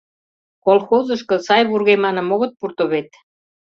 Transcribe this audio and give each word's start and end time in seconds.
Колхозышко 0.65 1.35
сай 1.45 1.61
вургеманым 1.69 2.27
огыт 2.35 2.51
пурто 2.59 2.83
вет. 2.91 3.09